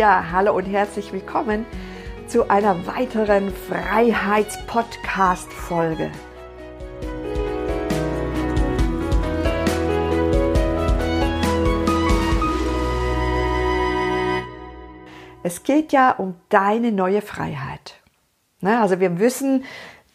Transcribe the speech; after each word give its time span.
Ja, 0.00 0.32
hallo 0.32 0.56
und 0.56 0.64
herzlich 0.64 1.12
willkommen 1.12 1.66
zu 2.26 2.48
einer 2.48 2.86
weiteren 2.86 3.52
Freiheits-Podcast-Folge. 3.52 6.10
Es 15.42 15.64
geht 15.64 15.92
ja 15.92 16.12
um 16.12 16.36
deine 16.48 16.92
neue 16.92 17.20
Freiheit. 17.20 18.00
Ne, 18.62 18.80
also 18.80 19.00
wir 19.00 19.18
wissen, 19.18 19.64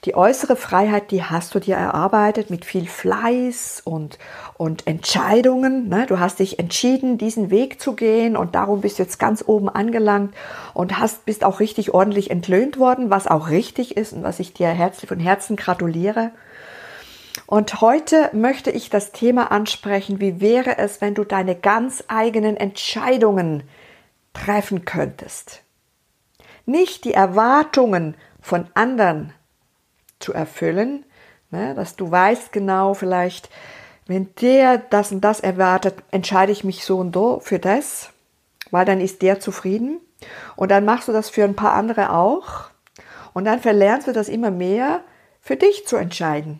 die 0.05 0.15
äußere 0.15 0.55
Freiheit, 0.55 1.09
die 1.09 1.23
hast 1.23 1.55
du 1.55 1.59
dir 1.59 1.75
erarbeitet 1.75 2.51
mit 2.51 2.63
viel 2.63 2.87
Fleiß 2.87 3.81
und, 3.83 4.19
und 4.55 4.85
Entscheidungen. 4.85 5.89
Ne? 5.89 6.05
Du 6.07 6.19
hast 6.19 6.39
dich 6.39 6.59
entschieden, 6.59 7.17
diesen 7.17 7.49
Weg 7.49 7.81
zu 7.81 7.93
gehen 7.93 8.37
und 8.37 8.53
darum 8.53 8.81
bist 8.81 8.99
du 8.99 9.03
jetzt 9.03 9.17
ganz 9.17 9.43
oben 9.45 9.67
angelangt 9.67 10.35
und 10.75 10.99
hast, 10.99 11.25
bist 11.25 11.43
auch 11.43 11.59
richtig 11.59 11.93
ordentlich 11.93 12.29
entlöhnt 12.29 12.77
worden, 12.77 13.09
was 13.09 13.25
auch 13.25 13.49
richtig 13.49 13.97
ist 13.97 14.13
und 14.13 14.23
was 14.23 14.39
ich 14.39 14.53
dir 14.53 14.67
herzlich 14.67 15.09
von 15.09 15.19
Herzen 15.19 15.55
gratuliere. 15.55 16.31
Und 17.47 17.81
heute 17.81 18.29
möchte 18.31 18.69
ich 18.69 18.89
das 18.91 19.11
Thema 19.11 19.51
ansprechen, 19.51 20.19
wie 20.19 20.39
wäre 20.39 20.77
es, 20.77 21.01
wenn 21.01 21.15
du 21.15 21.23
deine 21.23 21.55
ganz 21.55 22.03
eigenen 22.07 22.57
Entscheidungen 22.57 23.63
treffen 24.33 24.85
könntest. 24.85 25.63
Nicht 26.67 27.05
die 27.05 27.13
Erwartungen 27.13 28.15
von 28.41 28.67
anderen 28.75 29.33
zu 30.19 30.33
erfüllen, 30.33 31.05
ne, 31.51 31.73
dass 31.75 31.95
du 31.95 32.09
weißt 32.09 32.51
genau 32.51 32.93
vielleicht, 32.93 33.49
wenn 34.07 34.29
der 34.41 34.77
das 34.77 35.11
und 35.11 35.21
das 35.21 35.39
erwartet, 35.39 35.95
entscheide 36.11 36.51
ich 36.51 36.63
mich 36.63 36.85
so 36.85 36.97
und 36.97 37.13
so 37.13 37.39
für 37.39 37.59
das, 37.59 38.11
weil 38.71 38.85
dann 38.85 39.01
ist 39.01 39.21
der 39.21 39.39
zufrieden 39.39 39.99
und 40.55 40.69
dann 40.71 40.85
machst 40.85 41.07
du 41.07 41.11
das 41.11 41.29
für 41.29 41.43
ein 41.43 41.55
paar 41.55 41.73
andere 41.73 42.11
auch 42.11 42.69
und 43.33 43.45
dann 43.45 43.59
verlernst 43.59 44.07
du 44.07 44.13
das 44.13 44.29
immer 44.29 44.51
mehr 44.51 45.01
für 45.41 45.55
dich 45.55 45.87
zu 45.87 45.95
entscheiden. 45.95 46.59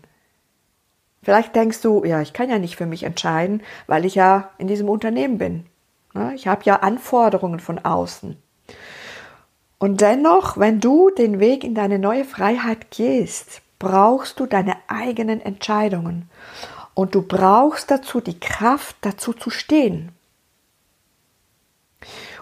Vielleicht 1.23 1.56
denkst 1.56 1.81
du, 1.81 2.03
ja, 2.06 2.22
ich 2.22 2.33
kann 2.33 2.50
ja 2.50 2.59
nicht 2.59 2.76
für 2.76 2.86
mich 2.86 3.03
entscheiden, 3.03 3.64
weil 3.88 4.06
ich 4.06 4.14
ja 4.14 4.52
in 4.59 4.67
diesem 4.67 4.89
Unternehmen 4.89 5.39
bin. 5.39 5.66
Ne, 6.14 6.33
ich 6.36 6.48
habe 6.48 6.61
ja 6.66 6.78
Anforderungen 6.78 7.59
von 7.59 7.80
außen. 7.80 8.42
Und 9.78 10.02
dennoch, 10.02 10.58
wenn 10.58 10.80
du 10.80 11.09
den 11.09 11.40
Weg 11.40 11.64
in 11.64 11.76
deine 11.76 12.00
neue 12.00 12.26
Freiheit 12.26 12.92
gehst, 12.92 13.62
brauchst 13.80 14.40
du 14.40 14.45
deine 14.45 14.78
eigenen 14.88 15.42
Entscheidungen. 15.42 16.30
Und 16.94 17.14
du 17.14 17.22
brauchst 17.22 17.92
dazu 17.92 18.22
die 18.22 18.40
Kraft, 18.40 18.95
dazu 19.02 19.34
zu 19.34 19.50
stehen. 19.50 20.12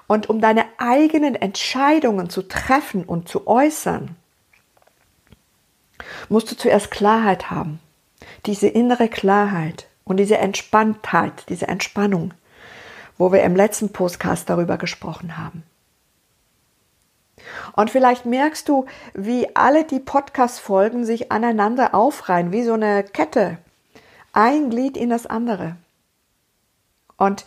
Und 0.06 0.30
um 0.30 0.42
deine 0.42 0.66
eigenen 0.78 1.36
Entscheidungen 1.36 2.30
zu 2.30 2.48
treffen 2.48 3.03
und 3.03 3.28
zu 3.28 3.47
äußern, 3.47 4.16
musst 6.30 6.52
du 6.52 6.56
zuerst 6.56 6.92
Klarheit 6.92 7.50
haben. 7.50 7.80
Diese 8.45 8.68
innere 8.68 9.09
Klarheit 9.09 9.88
und 10.03 10.18
diese 10.18 10.38
Entspanntheit, 10.38 11.45
diese 11.50 11.68
Entspannung, 11.68 12.34
wo 13.18 13.31
wir 13.31 13.42
im 13.44 13.56
letzten 13.56 13.92
Podcast 13.92 14.50
darüber 14.50 14.78
gesprochen 14.78 15.38
haben. 15.38 15.64
Und 17.76 17.89
vielleicht 17.89 18.26
merkst 18.26 18.70
du, 18.70 18.86
wie 19.14 19.56
alle 19.56 19.84
die 19.84 20.00
Podcast-Folgen 20.00 21.06
sich 21.06 21.31
aneinander 21.31 21.96
aufreihen, 21.96 22.52
wie 22.52 22.63
so 22.63 22.74
eine 22.74 23.03
Kette. 23.03 23.57
Ein 24.31 24.69
Glied 24.69 24.97
in 24.97 25.09
das 25.09 25.25
andere. 25.25 25.75
Und 27.18 27.46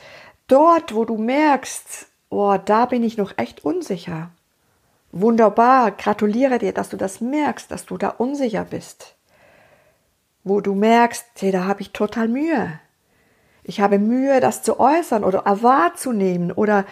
dort, 0.49 0.95
wo 0.95 1.05
du 1.05 1.17
merkst, 1.17 2.07
oh, 2.31 2.57
da 2.65 2.87
bin 2.87 3.03
ich 3.03 3.17
noch 3.17 3.35
echt 3.37 3.65
unsicher. 3.65 4.31
Wunderbar, 5.13 5.93
gratuliere 5.93 6.59
dir, 6.59 6.73
dass 6.73 6.89
du 6.89 6.97
das 6.97 7.21
merkst, 7.21 7.71
dass 7.71 7.87
du 7.87 7.97
da 7.97 8.09
unsicher 8.11 8.65
bist. 8.65 9.15
Wo 10.45 10.61
du 10.61 10.75
merkst, 10.75 11.25
hey, 11.39 11.51
da 11.53 11.65
habe 11.65 11.81
ich 11.81 11.93
total 11.93 12.29
Mühe. 12.29 12.79
Ich 13.63 13.81
habe 13.81 13.99
Mühe, 13.99 14.41
das 14.41 14.63
zu 14.63 14.79
äußern 14.79 15.25
oder 15.25 15.43
wahrzunehmen 15.45 16.53
oder 16.53 16.85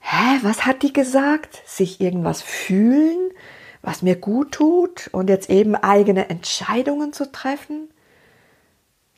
hä, 0.00 0.38
was 0.42 0.66
hat 0.66 0.82
die 0.82 0.92
gesagt? 0.92 1.62
Sich 1.66 2.00
irgendwas 2.00 2.42
fühlen, 2.42 3.30
was 3.82 4.02
mir 4.02 4.16
gut 4.16 4.52
tut 4.52 5.08
und 5.12 5.30
jetzt 5.30 5.50
eben 5.50 5.76
eigene 5.76 6.28
Entscheidungen 6.28 7.12
zu 7.12 7.30
treffen. 7.30 7.90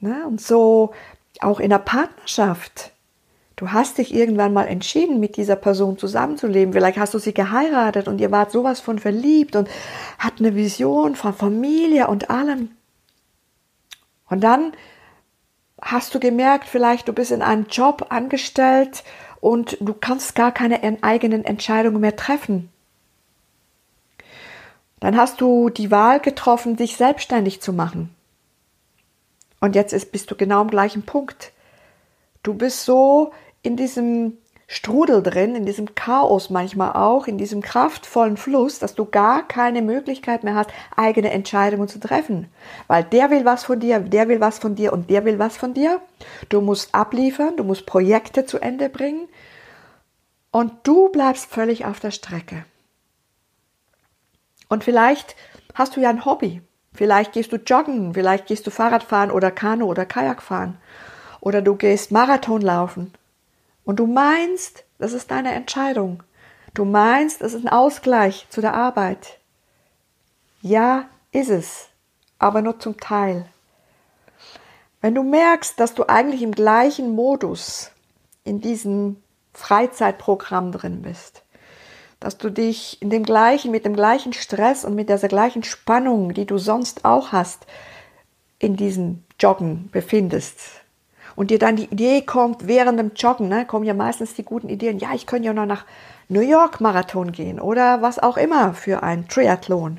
Ne? 0.01 0.27
Und 0.27 0.41
so 0.41 0.93
auch 1.41 1.61
in 1.61 1.71
der 1.71 1.79
Partnerschaft. 1.79 2.93
Du 3.57 3.71
hast 3.71 3.99
dich 3.99 4.15
irgendwann 4.15 4.53
mal 4.53 4.65
entschieden, 4.65 5.21
mit 5.21 5.37
dieser 5.37 5.57
Person 5.57 5.99
zusammenzuleben. 5.99 6.73
Vielleicht 6.73 6.99
hast 6.99 7.15
du 7.15 7.19
sie 7.19 7.35
geheiratet 7.35 8.09
und 8.09 8.21
ihr 8.21 8.33
wart 8.33 8.51
sowas 8.51 8.81
von 8.81 8.99
verliebt 8.99 9.57
und 9.57 9.69
habt 10.19 10.41
eine 10.41 10.55
Vision 10.55 11.15
von 11.15 11.33
Familie 11.33 12.09
und 12.09 12.31
allem. 12.31 12.71
Und 14.29 14.41
dann 14.43 14.73
hast 15.81 16.15
du 16.15 16.21
gemerkt, 16.21 16.69
vielleicht 16.69 17.09
du 17.09 17.13
bist 17.13 17.31
in 17.31 17.43
einem 17.43 17.67
Job 17.67 18.07
angestellt 18.09 19.05
und 19.43 19.77
du 19.81 19.93
kannst 19.93 20.37
gar 20.37 20.53
keine 20.53 21.03
eigenen 21.03 21.45
Entscheidungen 21.45 22.01
mehr 22.01 22.15
treffen. 22.15 22.71
Dann 25.01 25.17
hast 25.17 25.41
du 25.41 25.69
die 25.69 25.91
Wahl 25.91 26.21
getroffen, 26.21 26.77
dich 26.77 26.97
selbstständig 26.97 27.61
zu 27.61 27.73
machen. 27.73 28.15
Und 29.61 29.75
jetzt 29.75 29.93
ist, 29.93 30.13
bist 30.13 30.31
du 30.31 30.37
genau 30.37 30.61
am 30.61 30.71
gleichen 30.71 31.03
Punkt. 31.03 31.51
Du 32.45 32.55
bist 32.55 32.85
so 32.85 33.33
in 33.63 33.77
diesem 33.77 34.39
Strudel 34.75 35.23
drin, 35.23 35.55
in 35.55 35.67
diesem 35.67 35.95
Chaos 35.95 36.49
manchmal 36.49 36.95
auch, 36.95 37.27
in 37.27 37.37
diesem 37.37 37.61
kraftvollen 37.61 38.39
Fluss, 38.39 38.79
dass 38.79 38.95
du 38.95 39.05
gar 39.05 39.47
keine 39.47 39.83
Möglichkeit 39.83 40.45
mehr 40.45 40.55
hast, 40.55 40.71
eigene 40.97 41.31
Entscheidungen 41.31 41.89
zu 41.89 42.01
treffen. 42.01 42.49
Weil 42.87 43.05
der 43.05 43.31
will 43.31 43.45
was 43.45 43.65
von 43.65 43.81
dir, 43.81 44.01
der 44.01 44.29
will 44.29 44.41
was 44.41 44.59
von 44.59 44.75
dir 44.75 44.95
und 44.95 45.11
der 45.11 45.27
will 45.27 45.39
was 45.39 45.59
von 45.59 45.75
dir. 45.75 46.01
Du 46.49 46.63
musst 46.63 46.95
abliefern, 46.95 47.59
du 47.59 47.65
musst 47.65 47.85
Projekte 47.85 48.47
zu 48.47 48.61
Ende 48.61 48.89
bringen 48.89 49.29
und 50.53 50.73
du 50.85 51.11
bleibst 51.11 51.51
völlig 51.51 51.85
auf 51.85 52.01
der 52.01 52.11
Strecke. 52.11 52.65
Und 54.71 54.85
vielleicht 54.85 55.37
hast 55.75 55.97
du 55.97 56.01
ja 56.01 56.09
ein 56.09 56.25
Hobby. 56.25 56.63
Vielleicht 56.95 57.33
gehst 57.33 57.53
du 57.53 57.57
joggen, 57.57 58.15
vielleicht 58.15 58.47
gehst 58.47 58.67
du 58.67 58.71
Fahrrad 58.71 59.03
fahren 59.03 59.33
oder 59.33 59.51
Kanu 59.51 59.85
oder 59.85 60.07
Kajak 60.07 60.43
fahren. 60.43 60.79
Oder 61.41 61.61
du 61.61 61.77
gehst 61.77 62.11
Marathon 62.11 62.63
laufen 62.63 63.13
und 63.85 63.99
du 63.99 64.07
meinst, 64.07 64.85
das 64.99 65.13
ist 65.13 65.31
deine 65.31 65.53
Entscheidung. 65.53 66.23
Du 66.75 66.85
meinst, 66.85 67.43
es 67.43 67.55
ist 67.55 67.65
ein 67.65 67.73
Ausgleich 67.73 68.47
zu 68.49 68.61
der 68.61 68.75
Arbeit. 68.75 69.39
Ja, 70.63 71.07
ist 71.33 71.51
es, 71.51 71.89
aber 72.39 72.63
nur 72.63 72.79
zum 72.79 72.99
Teil. 72.99 73.47
Wenn 75.01 75.15
du 75.15 75.25
merkst, 75.25 75.79
dass 75.81 75.95
du 75.95 76.09
eigentlich 76.09 76.43
im 76.43 76.53
gleichen 76.53 77.15
Modus 77.15 77.91
in 78.45 78.61
diesem 78.61 79.17
Freizeitprogramm 79.53 80.71
drin 80.73 81.03
bist, 81.03 81.43
dass 82.21 82.39
du 82.39 82.51
dich 82.51 83.03
in 83.03 83.11
dem 83.11 83.25
gleichen, 83.25 83.73
mit 83.73 83.85
dem 83.85 83.95
gleichen 83.95 84.33
Stress 84.33 84.85
und 84.85 84.95
mit 84.95 85.09
dieser 85.09 85.27
gleichen 85.27 85.65
Spannung, 85.65 86.35
die 86.35 86.47
du 86.47 86.57
sonst 86.57 87.05
auch 87.05 87.33
hast, 87.33 87.67
in 88.61 88.77
diesem 88.77 89.25
Joggen 89.41 89.91
befindest, 89.91 90.82
und 91.37 91.51
dir 91.51 91.59
dann 91.59 91.77
die 91.77 91.87
Idee 91.87 92.23
kommt, 92.23 92.67
während 92.67 92.99
dem 92.99 93.13
Joggen, 93.15 93.49
ne, 93.49 93.65
kommen 93.67 93.85
ja 93.85 93.95
meistens 93.95 94.35
die 94.35 94.45
guten 94.45 94.69
Ideen, 94.69 94.99
ja, 94.99 95.15
ich 95.15 95.27
könnte 95.27 95.47
ja 95.47 95.53
noch 95.53 95.67
nach 95.67 95.85
New 96.29 96.41
York 96.41 96.81
Marathon 96.81 97.33
gehen 97.33 97.61
oder 97.61 98.03
was 98.03 98.19
auch 98.19 98.37
immer 98.37 98.75
für 98.75 99.03
ein 99.03 99.29
Triathlon. 99.29 99.99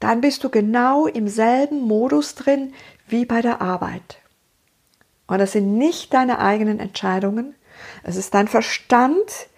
Dann 0.00 0.20
bist 0.20 0.44
du 0.44 0.50
genau 0.50 1.06
im 1.06 1.28
selben 1.28 1.80
Modus 1.80 2.34
drin 2.34 2.74
wie 3.08 3.24
bei 3.24 3.40
der 3.40 3.62
Arbeit. 3.62 4.18
Und 5.26 5.38
das 5.38 5.52
sind 5.52 5.78
nicht 5.78 6.12
deine 6.12 6.38
eigenen 6.40 6.80
Entscheidungen, 6.80 7.54
es 8.02 8.16
ist 8.16 8.34
dein 8.34 8.48
Verstand, 8.48 9.48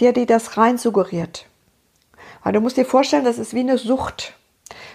der 0.00 0.12
dir 0.12 0.26
das 0.26 0.56
rein 0.56 0.78
suggeriert. 0.78 1.46
Weil 2.42 2.52
du 2.52 2.60
musst 2.60 2.76
dir 2.76 2.84
vorstellen, 2.84 3.24
das 3.24 3.38
ist 3.38 3.54
wie 3.54 3.60
eine 3.60 3.78
Sucht. 3.78 4.34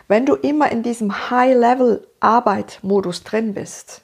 Wenn 0.08 0.26
du 0.26 0.36
immer 0.36 0.72
in 0.72 0.84
diesem 0.84 1.30
High-Level-Arbeit-Modus 1.30 3.24
drin 3.24 3.54
bist, 3.54 4.02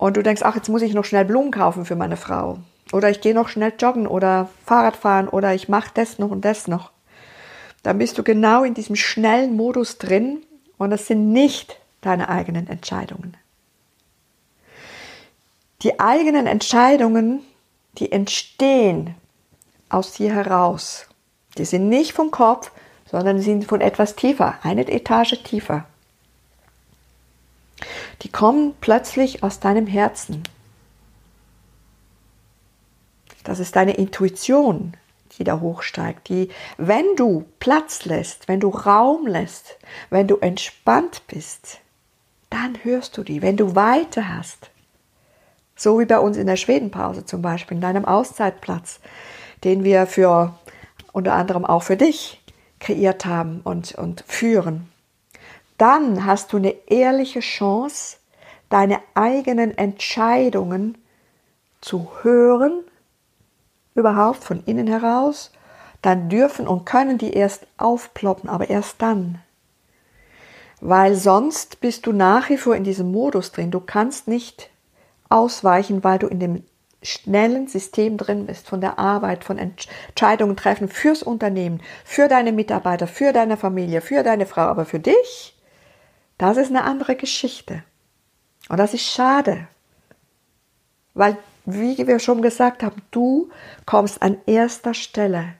und 0.00 0.16
du 0.16 0.22
denkst, 0.22 0.40
ach, 0.42 0.56
jetzt 0.56 0.70
muss 0.70 0.80
ich 0.80 0.94
noch 0.94 1.04
schnell 1.04 1.26
Blumen 1.26 1.50
kaufen 1.50 1.84
für 1.84 1.94
meine 1.94 2.16
Frau. 2.16 2.56
Oder 2.90 3.10
ich 3.10 3.20
gehe 3.20 3.34
noch 3.34 3.50
schnell 3.50 3.74
joggen 3.78 4.06
oder 4.06 4.48
Fahrrad 4.64 4.96
fahren 4.96 5.28
oder 5.28 5.54
ich 5.54 5.68
mache 5.68 5.90
das 5.92 6.18
noch 6.18 6.30
und 6.30 6.42
das 6.42 6.66
noch. 6.66 6.90
Dann 7.82 7.98
bist 7.98 8.16
du 8.16 8.22
genau 8.22 8.64
in 8.64 8.72
diesem 8.72 8.96
schnellen 8.96 9.54
Modus 9.56 9.98
drin 9.98 10.38
und 10.78 10.88
das 10.88 11.06
sind 11.06 11.32
nicht 11.32 11.78
deine 12.00 12.30
eigenen 12.30 12.66
Entscheidungen. 12.66 13.36
Die 15.82 16.00
eigenen 16.00 16.46
Entscheidungen, 16.46 17.40
die 17.98 18.10
entstehen 18.10 19.14
aus 19.90 20.14
dir 20.14 20.32
heraus. 20.32 21.08
Die 21.58 21.66
sind 21.66 21.90
nicht 21.90 22.12
vom 22.12 22.30
Kopf, 22.30 22.70
sondern 23.04 23.42
sind 23.42 23.66
von 23.66 23.82
etwas 23.82 24.16
tiefer, 24.16 24.54
eine 24.62 24.88
Etage 24.88 25.42
tiefer 25.42 25.84
die 28.22 28.30
kommen 28.30 28.74
plötzlich 28.80 29.42
aus 29.42 29.60
deinem 29.60 29.86
Herzen. 29.86 30.42
Das 33.44 33.58
ist 33.58 33.76
deine 33.76 33.94
Intuition, 33.94 34.96
die 35.38 35.44
da 35.44 35.60
hochsteigt, 35.60 36.28
die, 36.28 36.50
wenn 36.76 37.16
du 37.16 37.46
Platz 37.58 38.04
lässt, 38.04 38.48
wenn 38.48 38.60
du 38.60 38.68
Raum 38.68 39.26
lässt, 39.26 39.78
wenn 40.10 40.28
du 40.28 40.36
entspannt 40.36 41.22
bist, 41.26 41.78
dann 42.50 42.78
hörst 42.82 43.16
du 43.16 43.22
die, 43.22 43.42
wenn 43.42 43.56
du 43.56 43.74
weiter 43.74 44.36
hast. 44.36 44.70
So 45.76 45.98
wie 45.98 46.04
bei 46.04 46.18
uns 46.18 46.36
in 46.36 46.46
der 46.46 46.56
Schwedenpause 46.56 47.24
zum 47.24 47.40
Beispiel, 47.40 47.76
in 47.76 47.80
deinem 47.80 48.04
Auszeitplatz, 48.04 49.00
den 49.64 49.84
wir 49.84 50.06
für 50.06 50.54
unter 51.12 51.32
anderem 51.32 51.64
auch 51.64 51.82
für 51.82 51.96
dich 51.96 52.42
kreiert 52.80 53.24
haben 53.24 53.60
und, 53.64 53.94
und 53.94 54.24
führen. 54.26 54.90
Dann 55.80 56.26
hast 56.26 56.52
du 56.52 56.58
eine 56.58 56.74
ehrliche 56.88 57.40
Chance, 57.40 58.18
deine 58.68 58.98
eigenen 59.14 59.78
Entscheidungen 59.78 60.98
zu 61.80 62.10
hören, 62.20 62.84
überhaupt 63.94 64.44
von 64.44 64.62
innen 64.66 64.88
heraus, 64.88 65.52
dann 66.02 66.28
dürfen 66.28 66.68
und 66.68 66.84
können 66.84 67.16
die 67.16 67.32
erst 67.32 67.66
aufploppen, 67.78 68.50
aber 68.50 68.68
erst 68.68 69.00
dann. 69.00 69.38
Weil 70.82 71.14
sonst 71.14 71.80
bist 71.80 72.04
du 72.04 72.12
nach 72.12 72.50
wie 72.50 72.58
vor 72.58 72.76
in 72.76 72.84
diesem 72.84 73.10
Modus 73.10 73.50
drin. 73.50 73.70
Du 73.70 73.80
kannst 73.80 74.28
nicht 74.28 74.68
ausweichen, 75.30 76.04
weil 76.04 76.18
du 76.18 76.26
in 76.26 76.40
dem 76.40 76.64
schnellen 77.02 77.68
System 77.68 78.18
drin 78.18 78.44
bist, 78.44 78.68
von 78.68 78.82
der 78.82 78.98
Arbeit, 78.98 79.44
von 79.44 79.56
Entscheidungen 79.56 80.58
treffen 80.58 80.88
fürs 80.88 81.22
Unternehmen, 81.22 81.80
für 82.04 82.28
deine 82.28 82.52
Mitarbeiter, 82.52 83.06
für 83.06 83.32
deine 83.32 83.56
Familie, 83.56 84.02
für 84.02 84.22
deine 84.22 84.44
Frau, 84.44 84.64
aber 84.64 84.84
für 84.84 85.00
dich, 85.00 85.56
das 86.40 86.56
ist 86.56 86.70
eine 86.70 86.84
andere 86.84 87.16
Geschichte. 87.16 87.84
Und 88.70 88.78
das 88.78 88.94
ist 88.94 89.04
schade, 89.04 89.68
weil, 91.12 91.36
wie 91.66 92.06
wir 92.06 92.18
schon 92.18 92.40
gesagt 92.40 92.82
haben, 92.82 93.02
du 93.10 93.50
kommst 93.84 94.22
an 94.22 94.38
erster 94.46 94.94
Stelle. 94.94 95.52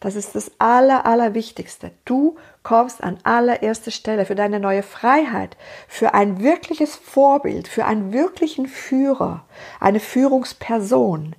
Das 0.00 0.16
ist 0.16 0.34
das 0.34 0.50
Aller, 0.58 1.06
Allerwichtigste. 1.06 1.92
Du 2.04 2.36
kommst 2.64 3.04
an 3.04 3.18
allererster 3.22 3.92
Stelle 3.92 4.26
für 4.26 4.34
deine 4.34 4.58
neue 4.58 4.82
Freiheit, 4.82 5.56
für 5.86 6.12
ein 6.12 6.42
wirkliches 6.42 6.96
Vorbild, 6.96 7.68
für 7.68 7.84
einen 7.84 8.12
wirklichen 8.12 8.66
Führer, 8.66 9.44
eine 9.78 10.00
Führungsperson, 10.00 11.36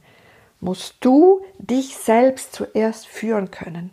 musst 0.61 0.95
du 1.01 1.41
dich 1.57 1.97
selbst 1.97 2.53
zuerst 2.53 3.05
führen 3.05 3.51
können. 3.51 3.91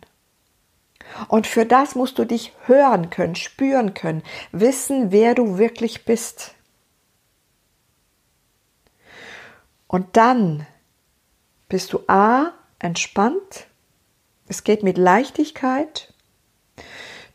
Und 1.27 1.47
für 1.47 1.65
das 1.65 1.95
musst 1.95 2.19
du 2.19 2.25
dich 2.25 2.53
hören 2.65 3.09
können, 3.09 3.35
spüren 3.35 3.93
können, 3.93 4.23
wissen, 4.51 5.11
wer 5.11 5.35
du 5.35 5.57
wirklich 5.57 6.05
bist. 6.05 6.53
Und 9.87 10.17
dann 10.17 10.67
bist 11.69 11.93
du 11.93 11.99
A, 12.07 12.51
entspannt, 12.79 13.67
es 14.47 14.63
geht 14.63 14.83
mit 14.83 14.97
Leichtigkeit. 14.97 16.13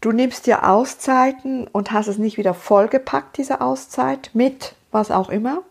Du 0.01 0.13
nimmst 0.13 0.47
dir 0.47 0.69
Auszeiten 0.69 1.67
und 1.69 1.93
hast 1.93 2.09
es 2.09 2.19
nicht 2.19 2.39
wieder 2.39 2.55
vollgepackt, 2.55 3.39
diese 3.39 3.61
Auszeit, 3.61 4.31
mit 4.33 4.75
was 4.91 5.11
auch 5.11 5.29
immer, 5.29 5.63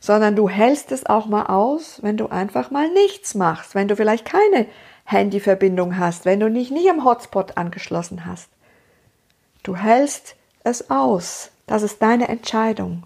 sondern 0.00 0.36
du 0.36 0.48
hältst 0.48 0.92
es 0.92 1.06
auch 1.06 1.26
mal 1.26 1.46
aus, 1.46 2.02
wenn 2.02 2.16
du 2.16 2.28
einfach 2.28 2.70
mal 2.70 2.88
nichts 2.90 3.34
machst, 3.34 3.74
wenn 3.74 3.88
du 3.88 3.96
vielleicht 3.96 4.24
keine 4.24 4.66
Handyverbindung 5.10 5.98
hast, 5.98 6.26
wenn 6.26 6.40
du 6.40 6.50
dich 6.50 6.70
nicht 6.70 6.90
am 6.90 7.02
Hotspot 7.02 7.56
angeschlossen 7.56 8.26
hast. 8.26 8.50
Du 9.62 9.74
hältst 9.74 10.36
es 10.64 10.90
aus. 10.90 11.50
Das 11.66 11.82
ist 11.82 12.02
deine 12.02 12.28
Entscheidung. 12.28 13.04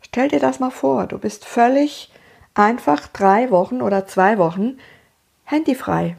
Stell 0.00 0.28
dir 0.28 0.40
das 0.40 0.58
mal 0.58 0.70
vor, 0.70 1.06
du 1.06 1.18
bist 1.18 1.44
völlig 1.44 2.12
einfach 2.54 3.06
drei 3.06 3.52
Wochen 3.52 3.82
oder 3.82 4.06
zwei 4.06 4.36
Wochen 4.36 4.78
handyfrei. 5.44 6.16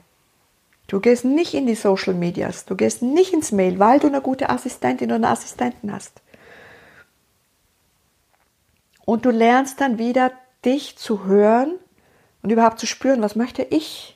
Du 0.87 1.01
gehst 1.01 1.25
nicht 1.25 1.53
in 1.53 1.65
die 1.67 1.75
Social 1.75 2.13
Medias, 2.13 2.63
du 2.63 2.77
gehst 2.77 3.01
nicht 3.01 3.33
ins 3.33 3.51
Mail, 3.51 3.77
weil 3.77 3.99
du 3.99 4.07
eine 4.07 4.21
gute 4.21 4.49
Assistentin 4.49 5.09
oder 5.09 5.15
einen 5.15 5.25
Assistenten 5.25 5.91
hast. 5.91 6.21
Und 9.05 9.25
du 9.25 9.31
lernst 9.31 9.81
dann 9.81 9.97
wieder, 9.97 10.31
dich 10.63 10.97
zu 10.97 11.25
hören 11.25 11.73
und 12.43 12.51
überhaupt 12.51 12.79
zu 12.79 12.85
spüren, 12.85 13.21
was 13.21 13.35
möchte 13.35 13.63
ich. 13.63 14.15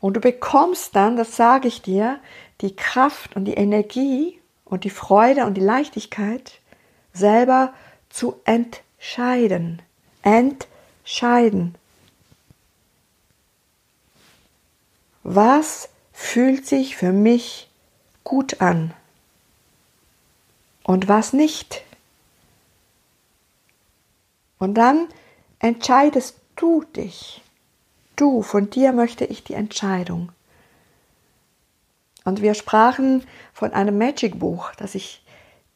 Und 0.00 0.14
du 0.14 0.20
bekommst 0.20 0.94
dann, 0.94 1.16
das 1.16 1.36
sage 1.36 1.68
ich 1.68 1.80
dir, 1.80 2.20
die 2.60 2.76
Kraft 2.76 3.36
und 3.36 3.46
die 3.46 3.54
Energie 3.54 4.38
und 4.64 4.84
die 4.84 4.90
Freude 4.90 5.46
und 5.46 5.54
die 5.54 5.62
Leichtigkeit, 5.62 6.60
selber 7.12 7.72
zu 8.10 8.40
entscheiden. 8.44 9.80
Entscheiden. 10.22 11.76
was 15.22 15.88
fühlt 16.12 16.66
sich 16.66 16.96
für 16.96 17.12
mich 17.12 17.68
gut 18.24 18.60
an 18.60 18.92
und 20.82 21.08
was 21.08 21.32
nicht. 21.32 21.82
Und 24.58 24.74
dann 24.74 25.08
entscheidest 25.58 26.39
du 26.60 26.84
dich. 26.84 27.42
Du, 28.16 28.42
von 28.42 28.70
dir 28.70 28.92
möchte 28.92 29.24
ich 29.24 29.42
die 29.44 29.54
Entscheidung. 29.54 30.30
Und 32.24 32.42
wir 32.42 32.54
sprachen 32.54 33.24
von 33.54 33.72
einem 33.72 33.96
Magic 33.96 34.38
Buch, 34.38 34.72
das 34.76 34.94
ich 34.94 35.24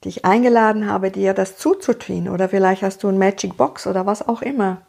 dich 0.05 0.25
eingeladen 0.25 0.89
habe, 0.91 1.11
dir 1.11 1.33
das 1.33 1.57
zuzutun. 1.57 2.29
Oder 2.29 2.51
vielleicht 2.51 2.83
hast 2.83 3.03
du 3.03 3.09
ein 3.09 3.19
Magic 3.19 3.57
Box 3.57 3.87
oder 3.87 4.05
was 4.05 4.27
auch 4.29 4.43
immer. 4.43 4.83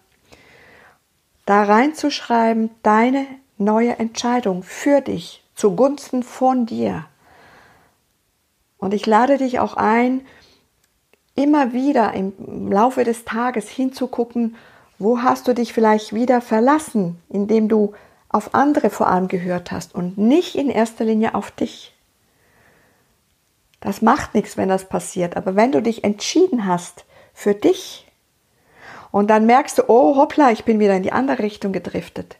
Da 1.45 1.63
reinzuschreiben, 1.63 2.71
deine 2.83 3.25
neue 3.57 3.97
Entscheidung 3.97 4.63
für 4.63 4.99
dich, 4.99 5.43
zugunsten 5.55 6.23
von 6.23 6.65
dir. 6.65 7.05
Und 8.77 8.93
ich 8.93 9.05
lade 9.05 9.37
dich 9.37 9.59
auch 9.59 9.77
ein, 9.77 10.25
immer 11.35 11.71
wieder 11.71 12.13
im 12.13 12.69
Laufe 12.71 13.05
des 13.05 13.23
Tages 13.23 13.69
hinzugucken, 13.69 14.55
wo 14.97 15.21
hast 15.21 15.47
du 15.47 15.53
dich 15.53 15.73
vielleicht 15.73 16.13
wieder 16.13 16.41
verlassen, 16.41 17.21
indem 17.29 17.67
du 17.67 17.93
auf 18.29 18.53
andere 18.53 18.89
vor 18.89 19.07
allem 19.07 19.27
gehört 19.27 19.71
hast 19.71 19.95
und 19.95 20.17
nicht 20.17 20.55
in 20.55 20.69
erster 20.69 21.05
Linie 21.05 21.35
auf 21.35 21.51
dich. 21.51 21.93
Das 23.79 24.01
macht 24.01 24.33
nichts, 24.33 24.57
wenn 24.57 24.69
das 24.69 24.89
passiert, 24.89 25.37
aber 25.37 25.55
wenn 25.55 25.71
du 25.71 25.81
dich 25.81 26.03
entschieden 26.03 26.65
hast 26.65 27.05
für 27.33 27.53
dich 27.53 28.11
und 29.11 29.29
dann 29.29 29.45
merkst 29.45 29.77
du, 29.77 29.83
oh 29.87 30.15
hoppla, 30.15 30.51
ich 30.51 30.65
bin 30.65 30.79
wieder 30.79 30.95
in 30.95 31.03
die 31.03 31.11
andere 31.11 31.39
Richtung 31.39 31.71
gedriftet, 31.71 32.37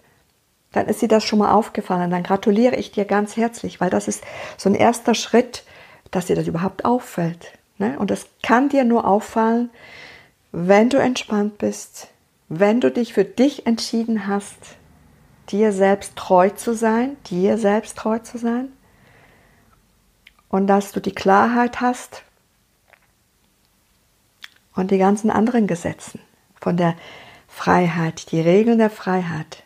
dann 0.71 0.87
ist 0.87 1.01
dir 1.01 1.07
das 1.07 1.23
schon 1.23 1.39
mal 1.39 1.53
aufgefallen. 1.53 2.11
Dann 2.11 2.23
gratuliere 2.23 2.75
ich 2.75 2.91
dir 2.91 3.05
ganz 3.05 3.37
herzlich, 3.37 3.79
weil 3.79 3.89
das 3.89 4.07
ist 4.09 4.23
so 4.57 4.69
ein 4.69 4.75
erster 4.75 5.15
Schritt, 5.15 5.63
dass 6.11 6.25
dir 6.25 6.35
das 6.35 6.47
überhaupt 6.47 6.83
auffällt. 6.83 7.53
Ne? 7.77 7.97
Und 7.97 8.11
das 8.11 8.27
kann 8.43 8.67
dir 8.69 8.83
nur 8.83 9.07
auffallen, 9.07 9.69
wenn 10.51 10.89
du 10.89 10.97
entspannt 10.97 11.57
bist, 11.57 12.09
wenn 12.49 12.81
du 12.81 12.91
dich 12.91 13.13
für 13.13 13.25
dich 13.25 13.65
entschieden 13.65 14.27
hast, 14.27 14.57
dir 15.49 15.71
selbst 15.71 16.15
treu 16.15 16.49
zu 16.49 16.73
sein, 16.73 17.17
dir 17.27 17.57
selbst 17.57 17.97
treu 17.97 18.19
zu 18.19 18.37
sein 18.37 18.69
und 20.49 20.67
dass 20.67 20.91
du 20.91 20.99
die 20.99 21.13
Klarheit 21.13 21.81
hast 21.81 22.23
und 24.75 24.91
die 24.91 24.97
ganzen 24.97 25.29
anderen 25.29 25.67
Gesetzen 25.67 26.19
von 26.59 26.77
der 26.77 26.95
Freiheit, 27.47 28.31
die 28.31 28.41
Regeln 28.41 28.79
der 28.79 28.89
Freiheit, 28.89 29.63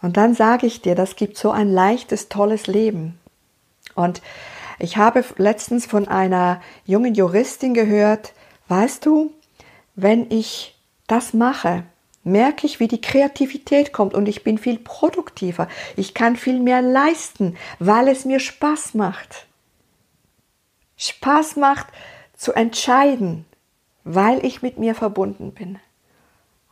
und 0.00 0.16
dann 0.16 0.34
sage 0.34 0.66
ich 0.66 0.80
dir, 0.80 0.94
das 0.94 1.16
gibt 1.16 1.36
so 1.36 1.50
ein 1.50 1.70
leichtes, 1.70 2.28
tolles 2.28 2.66
Leben. 2.66 3.18
Und 3.94 4.22
ich 4.78 4.96
habe 4.96 5.24
letztens 5.36 5.86
von 5.86 6.06
einer 6.06 6.60
jungen 6.84 7.14
Juristin 7.14 7.74
gehört, 7.74 8.32
weißt 8.68 9.04
du, 9.04 9.32
wenn 9.96 10.30
ich 10.30 10.77
das 11.08 11.34
mache, 11.34 11.84
merke 12.22 12.66
ich, 12.66 12.78
wie 12.78 12.88
die 12.88 13.00
Kreativität 13.00 13.92
kommt 13.92 14.14
und 14.14 14.28
ich 14.28 14.44
bin 14.44 14.58
viel 14.58 14.78
produktiver. 14.78 15.68
Ich 15.96 16.14
kann 16.14 16.36
viel 16.36 16.60
mehr 16.60 16.82
leisten, 16.82 17.56
weil 17.78 18.08
es 18.08 18.24
mir 18.24 18.38
Spaß 18.38 18.94
macht. 18.94 19.46
Spaß 20.96 21.56
macht 21.56 21.86
zu 22.36 22.52
entscheiden, 22.52 23.44
weil 24.04 24.44
ich 24.44 24.62
mit 24.62 24.78
mir 24.78 24.94
verbunden 24.94 25.52
bin. 25.52 25.78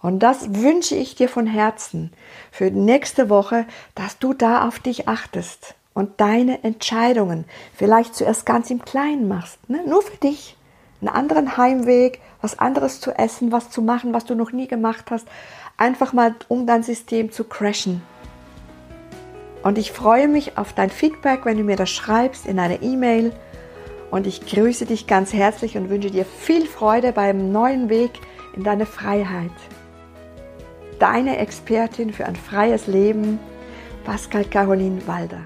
Und 0.03 0.21
das 0.21 0.55
wünsche 0.55 0.95
ich 0.95 1.15
dir 1.15 1.29
von 1.29 1.47
Herzen 1.47 2.13
für 2.53 2.71
nächste 2.71 3.29
Woche, 3.29 3.67
dass 3.95 4.19
du 4.19 4.35
da 4.35 4.69
auf 4.69 4.79
dich 4.79 5.09
achtest 5.09 5.75
und 5.95 6.21
deine 6.21 6.63
Entscheidungen 6.63 7.47
vielleicht 7.75 8.15
zuerst 8.15 8.45
ganz 8.45 8.71
im 8.71 8.85
Kleinen 8.85 9.29
machst, 9.29 9.59
ne? 9.69 9.83
nur 9.87 10.03
für 10.03 10.17
dich. 10.19 10.57
Einen 11.01 11.09
anderen 11.09 11.57
Heimweg, 11.57 12.21
was 12.41 12.59
anderes 12.59 13.01
zu 13.01 13.13
essen, 13.13 13.53
was 13.53 13.71
zu 13.71 13.83
machen, 13.83 14.13
was 14.13 14.25
du 14.25 14.35
noch 14.35 14.53
nie 14.53 14.67
gemacht 14.69 15.07
hast. 15.11 15.27
Einfach 15.77 16.13
mal, 16.13 16.35
um 16.49 16.67
dein 16.67 16.83
System 16.83 17.31
zu 17.31 17.45
crashen. 17.45 18.03
Und 19.63 19.79
ich 19.79 19.93
freue 19.93 20.29
mich 20.29 20.59
auf 20.59 20.73
dein 20.73 20.91
Feedback, 20.91 21.45
wenn 21.45 21.59
du 21.59 21.65
mir 21.65 21.77
das 21.77 21.91
schreibst 21.91 22.47
in 22.47 22.59
einer 22.59 22.83
E-Mail. 22.83 23.33
Und 24.11 24.27
ich 24.27 24.47
grüße 24.47 24.87
dich 24.87 25.07
ganz 25.07 25.33
herzlich 25.33 25.77
und 25.77 25.91
wünsche 25.91 26.11
dir 26.11 26.25
viel 26.25 26.67
Freude 26.67 27.13
beim 27.13 27.51
neuen 27.51 27.89
Weg 27.89 28.13
in 28.55 28.63
deine 28.63 28.87
Freiheit. 28.87 29.51
deine 30.99 31.39
Expertin 31.39 32.13
für 32.13 32.27
ein 32.27 32.37
freies 32.37 32.87
Leben, 32.87 33.39
Pascal 34.05 34.45
Caroline 34.45 35.07
Walder. 35.07 35.41